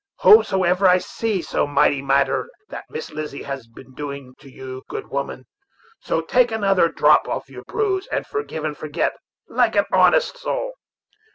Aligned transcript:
Howsomever, 0.23 0.87
I 0.87 0.97
see 0.97 1.35
no 1.35 1.41
such 1.41 1.69
mighty 1.69 2.01
matter 2.01 2.49
that 2.69 2.85
Miss 2.89 3.11
Lizzy 3.11 3.43
has 3.43 3.67
been 3.67 3.93
doing 3.93 4.33
to 4.39 4.49
you, 4.51 4.81
good 4.89 5.11
woman; 5.11 5.45
so 5.99 6.21
take 6.21 6.51
another 6.51 6.87
drop 6.89 7.27
of 7.27 7.47
your 7.51 7.63
brews 7.65 8.07
and 8.07 8.25
forgive 8.25 8.65
and 8.65 8.75
forget, 8.75 9.13
like 9.47 9.75
an 9.75 9.85
honest 9.93 10.39
soul." 10.39 10.73